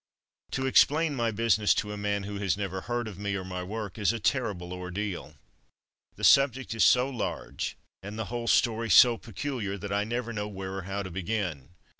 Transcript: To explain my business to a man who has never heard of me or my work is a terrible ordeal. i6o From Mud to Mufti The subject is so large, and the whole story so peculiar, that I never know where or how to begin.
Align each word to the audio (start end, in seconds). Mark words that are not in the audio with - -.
To 0.53 0.65
explain 0.65 1.13
my 1.13 1.29
business 1.29 1.75
to 1.75 1.91
a 1.91 1.95
man 1.95 2.23
who 2.23 2.39
has 2.39 2.57
never 2.57 2.81
heard 2.81 3.07
of 3.07 3.19
me 3.19 3.35
or 3.35 3.45
my 3.45 3.61
work 3.61 3.99
is 3.99 4.11
a 4.11 4.19
terrible 4.19 4.73
ordeal. 4.73 5.25
i6o 5.25 5.25
From 5.25 5.27
Mud 5.27 5.33
to 5.33 5.33
Mufti 5.35 6.15
The 6.15 6.23
subject 6.23 6.73
is 6.73 6.83
so 6.85 7.07
large, 7.07 7.77
and 8.01 8.17
the 8.17 8.25
whole 8.25 8.47
story 8.47 8.89
so 8.89 9.19
peculiar, 9.19 9.77
that 9.77 9.93
I 9.93 10.03
never 10.03 10.33
know 10.33 10.47
where 10.47 10.73
or 10.73 10.81
how 10.81 11.03
to 11.03 11.11
begin. 11.11 11.75